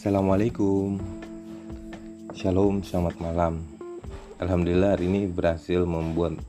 [0.00, 0.96] Assalamualaikum.
[2.32, 3.60] Shalom, selamat malam.
[4.40, 6.40] Alhamdulillah hari ini berhasil membuat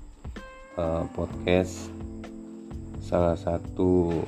[0.80, 1.92] uh, podcast
[3.04, 4.24] Salah satu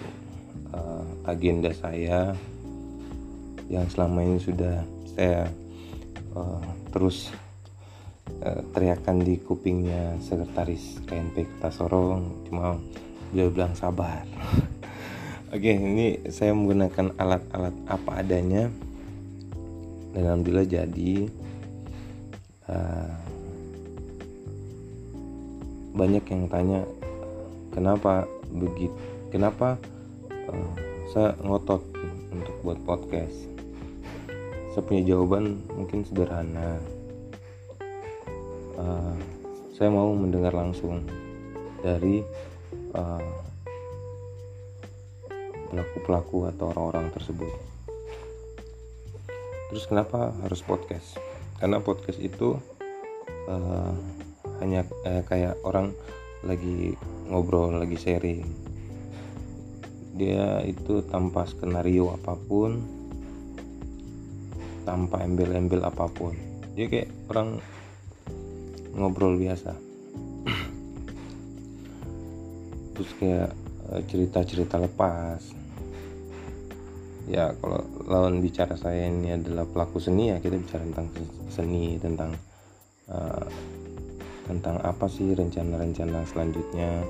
[0.75, 2.35] uh, agenda saya
[3.71, 4.83] Yang selama ini sudah
[5.15, 5.47] saya
[6.35, 7.31] uh, terus
[8.43, 12.43] uh, teriakan di kupingnya sekretaris KNP Kota Sorong.
[12.51, 12.75] Cuma
[13.31, 14.27] dia bilang sabar.
[15.55, 18.67] Oke, ini saya menggunakan alat-alat apa adanya
[20.13, 21.13] dan alhamdulillah jadi
[22.69, 23.13] uh,
[25.93, 26.85] banyak yang tanya
[27.73, 28.93] kenapa begitu
[29.33, 29.77] kenapa
[30.49, 30.73] uh,
[31.13, 31.81] saya ngotot
[32.33, 33.49] untuk buat podcast?
[34.73, 36.81] Saya punya jawaban mungkin sederhana.
[38.73, 39.13] Uh,
[39.77, 41.05] saya mau mendengar langsung
[41.85, 42.25] dari
[45.69, 47.53] pelaku-pelaku uh, atau orang-orang tersebut
[49.73, 51.17] terus kenapa harus podcast?
[51.57, 52.61] Karena podcast itu
[53.49, 53.93] uh,
[54.61, 55.97] hanya uh, kayak orang
[56.45, 56.93] lagi
[57.25, 58.45] ngobrol lagi sharing.
[60.13, 62.85] Dia itu tanpa skenario apa pun
[64.85, 66.37] tanpa embel-embel apa pun.
[66.77, 67.57] Dia kayak orang
[68.93, 69.73] ngobrol biasa.
[72.93, 73.49] Terus kayak
[73.89, 75.62] eh, cerita-cerita lepas
[77.27, 81.07] ya kalau lawan bicara saya ini adalah pelaku seni ya kita bicara tentang
[81.47, 82.35] seni tentang
[83.07, 83.47] uh,
[84.43, 87.07] tentang apa sih rencana-rencana selanjutnya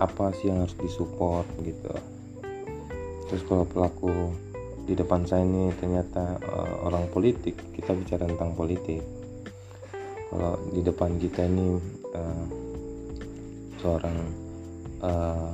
[0.00, 1.92] apa sih yang harus disupport gitu.
[3.28, 4.32] Terus kalau pelaku
[4.86, 9.04] di depan saya ini ternyata uh, orang politik kita bicara tentang politik.
[10.32, 11.76] Kalau di depan kita ini
[12.12, 12.44] uh,
[13.80, 14.18] seorang
[15.04, 15.52] uh,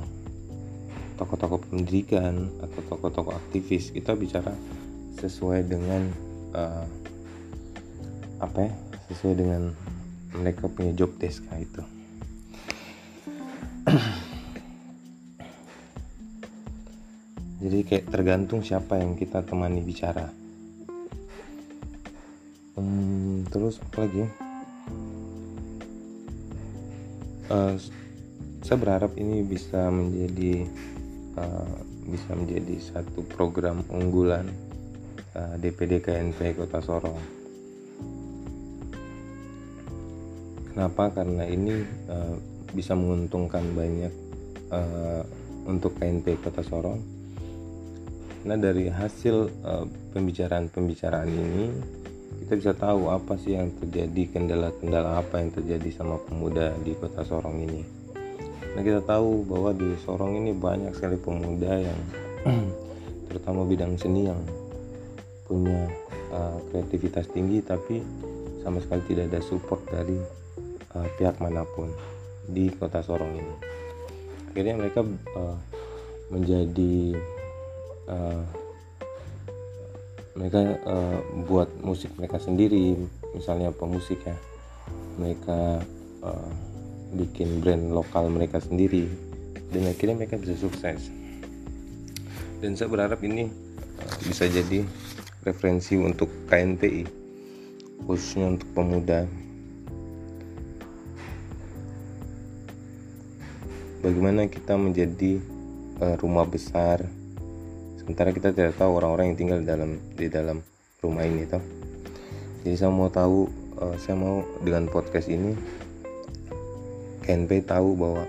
[1.15, 4.53] tokoh-tokoh pendidikan atau tokoh-tokoh aktivis kita bicara
[5.21, 6.09] sesuai dengan
[6.53, 6.85] uh,
[8.41, 8.71] apa ya
[9.13, 9.71] sesuai dengan
[10.33, 11.83] mereka punya job desk itu.
[17.63, 20.27] Jadi kayak tergantung siapa yang kita temani bicara.
[22.73, 24.25] Hmm, terus apa lagi
[27.53, 27.73] uh,
[28.63, 30.65] saya berharap ini bisa menjadi
[31.37, 31.75] uh,
[32.07, 34.49] bisa menjadi satu program unggulan
[35.37, 37.19] uh, DPD KNP Kota Sorong.
[40.73, 41.13] Kenapa?
[41.13, 42.35] Karena ini uh,
[42.73, 44.13] bisa menguntungkan banyak
[44.73, 45.21] uh,
[45.69, 47.01] untuk KNP Kota Sorong.
[48.43, 49.63] Nah dari hasil
[50.11, 51.65] pembicaraan-pembicaraan uh, ini
[52.43, 57.23] kita bisa tahu apa sih yang terjadi kendala-kendala apa yang terjadi sama pemuda di Kota
[57.23, 58.02] Sorong ini
[58.73, 61.99] Nah kita tahu bahwa di Sorong ini banyak sekali pemuda yang
[63.29, 64.41] terutama bidang seni yang
[65.45, 65.89] punya
[66.33, 68.01] uh, kreativitas tinggi tapi
[68.65, 70.17] sama sekali tidak ada support dari
[70.97, 71.93] uh, pihak mana pun
[72.49, 73.55] di kota Sorong ini.
[74.49, 75.05] Akhirnya mereka
[75.37, 75.57] uh,
[76.33, 77.17] menjadi
[78.09, 78.43] uh,
[80.33, 82.97] mereka uh, buat musik mereka sendiri,
[83.37, 84.33] misalnya pemusik ya.
[85.21, 85.85] Mereka
[86.25, 86.49] uh,
[87.13, 89.07] bikin brand lokal mereka sendiri.
[89.69, 91.09] Dan akhirnya mereka bisa sukses.
[92.61, 93.49] Dan saya berharap ini
[94.01, 94.85] uh, bisa jadi
[95.43, 97.23] referensi untuk KNPI
[98.03, 99.27] khususnya untuk pemuda.
[104.03, 105.39] Bagaimana kita menjadi
[106.03, 107.07] uh, rumah besar
[108.03, 110.57] sementara kita tidak tahu orang-orang yang tinggal di dalam di dalam
[110.99, 111.63] rumah ini toh.
[112.63, 113.47] Jadi saya mau tahu
[113.79, 115.55] uh, saya mau dengan podcast ini
[117.23, 118.23] KNP tahu bahwa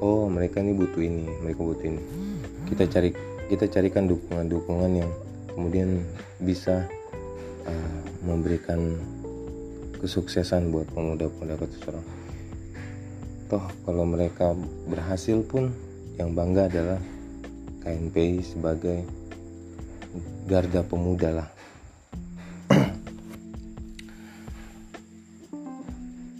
[0.00, 2.02] oh mereka ini butuh ini mereka butuh ini.
[2.66, 3.12] Kita cari
[3.52, 5.10] kita carikan dukungan-dukungan yang
[5.52, 6.00] kemudian
[6.40, 6.88] bisa
[7.68, 8.96] uh, memberikan
[10.00, 12.24] kesuksesan buat pemuda-pemuda kota Sorong
[13.54, 14.56] toh kalau mereka
[14.88, 15.68] berhasil pun
[16.16, 17.00] yang bangga adalah
[17.84, 19.04] KNPI sebagai
[20.48, 21.48] garda pemuda lah.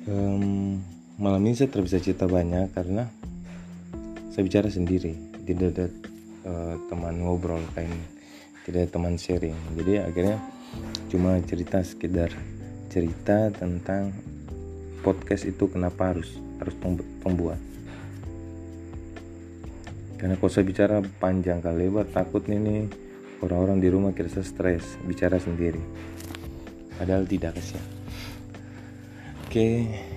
[0.04, 3.06] Um, malam ini saya terbisa cerita banyak karena
[4.34, 5.14] saya bicara sendiri.
[5.44, 5.86] Tidak ada
[6.48, 7.94] uh, teman ngobrol kayak
[8.66, 9.54] tidak ada teman sharing.
[9.78, 10.42] Jadi akhirnya
[11.12, 12.34] cuma cerita sekedar
[12.90, 14.10] cerita tentang
[15.06, 16.74] podcast itu kenapa harus harus
[17.22, 17.60] pembuat.
[20.18, 22.88] Karena kalau saya bicara panjang kali lebar takut nih
[23.44, 25.78] orang-orang di rumah kira stres bicara sendiri.
[26.98, 29.50] Padahal tidak sih oke.
[29.50, 30.13] okay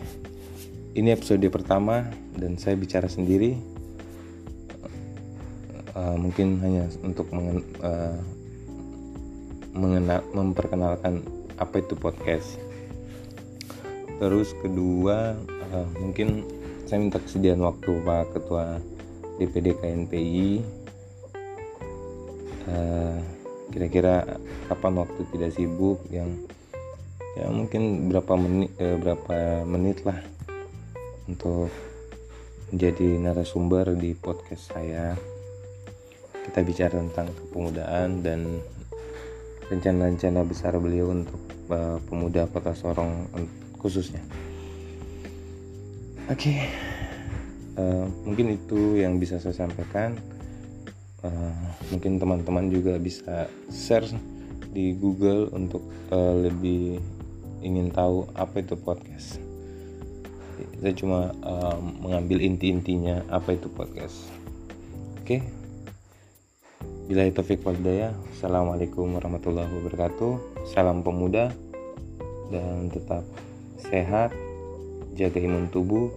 [0.98, 3.54] ini episode pertama dan saya bicara sendiri.
[5.94, 8.18] Uh, mungkin hanya untuk mengen, uh,
[9.78, 11.22] mengenal memperkenalkan
[11.62, 12.58] apa itu podcast.
[14.18, 15.38] Terus kedua
[15.70, 16.46] uh, mungkin
[16.90, 18.82] saya minta kesediaan waktu Pak Ketua
[19.38, 20.50] DPD KNPI
[22.74, 23.18] uh,
[23.70, 26.34] kira-kira kapan waktu tidak sibuk yang
[27.38, 30.18] ya mungkin berapa menit eh, berapa menit lah
[31.28, 31.70] untuk
[32.72, 35.16] menjadi narasumber di podcast saya.
[36.48, 38.64] Kita bicara tentang kepemudaan dan
[39.68, 43.28] rencana-rencana besar beliau untuk uh, pemuda kota Sorong
[43.80, 44.24] khususnya.
[46.28, 46.58] Oke okay.
[47.80, 50.16] uh, eh, mungkin itu yang bisa saya sampaikan.
[51.24, 54.08] Uh, mungkin teman-teman juga bisa share
[54.72, 55.84] di Google untuk
[56.14, 57.02] uh, lebih
[57.60, 59.47] ingin tahu apa itu podcast
[60.78, 64.30] saya cuma uh, mengambil inti-intinya apa itu podcast.
[65.22, 65.42] Oke.
[65.42, 65.42] Okay.
[67.08, 70.68] Bila itu walidaya Assalamualaikum warahmatullahi wabarakatuh.
[70.76, 71.56] Salam pemuda
[72.52, 73.24] Dan tetap
[73.80, 74.36] sehat.
[75.16, 76.12] Jaga imun tubuh.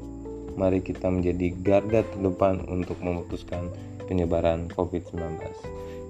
[0.59, 3.71] Mari kita menjadi garda terdepan Untuk memutuskan
[4.11, 5.39] penyebaran COVID-19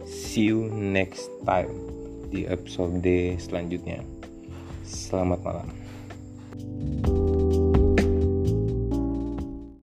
[0.08, 1.70] See you next time
[2.32, 3.04] Di episode
[3.36, 4.00] selanjutnya.
[4.88, 7.19] Selamat malam.